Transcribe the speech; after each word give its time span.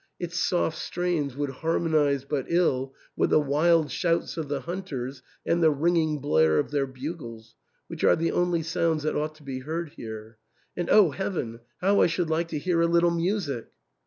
Its 0.19 0.39
soft 0.39 0.79
strains 0.79 1.35
would 1.37 1.51
harmonize 1.51 2.25
but 2.25 2.47
ill 2.49 2.95
with 3.15 3.29
the 3.29 3.39
wild 3.39 3.91
shouts 3.91 4.35
of 4.35 4.47
the 4.47 4.61
hunters 4.61 5.21
and 5.45 5.61
the 5.61 5.69
ringing 5.69 6.17
blare 6.17 6.57
of 6.57 6.71
their 6.71 6.87
bugles, 6.87 7.53
which 7.85 8.03
are 8.03 8.15
the 8.15 8.31
only 8.31 8.63
sounds 8.63 9.03
that 9.03 9.15
ought 9.15 9.35
to 9.35 9.43
be 9.43 9.59
heard 9.59 9.89
here. 9.89 10.39
And 10.75 10.89
O 10.89 11.11
heaven! 11.11 11.59
how 11.81 12.01
I 12.01 12.07
should, 12.07 12.31
like 12.31 12.47
to 12.47 12.57
hear 12.57 12.81
a 12.81 12.87
little 12.87 13.11
music 13.11 13.67